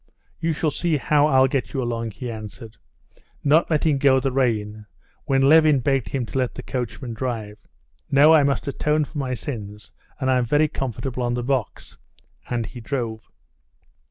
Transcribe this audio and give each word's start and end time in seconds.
You 0.39 0.51
shall 0.51 0.71
see 0.71 0.97
how 0.97 1.27
I'll 1.27 1.45
get 1.45 1.73
you 1.73 1.81
along," 1.83 2.09
he 2.09 2.31
answered, 2.31 2.77
not 3.43 3.69
letting 3.69 3.99
go 3.99 4.19
the 4.19 4.31
rein, 4.31 4.87
when 5.25 5.43
Levin 5.43 5.77
begged 5.79 6.09
him 6.09 6.25
to 6.25 6.39
let 6.39 6.55
the 6.55 6.63
coachman 6.63 7.13
drive. 7.13 7.59
"No, 8.09 8.33
I 8.33 8.41
must 8.41 8.67
atone 8.67 9.05
for 9.05 9.19
my 9.19 9.35
sins, 9.35 9.91
and 10.19 10.31
I'm 10.31 10.43
very 10.47 10.67
comfortable 10.69 11.21
on 11.21 11.35
the 11.35 11.43
box." 11.43 11.99
And 12.49 12.65
he 12.65 12.81
drove. 12.81 13.29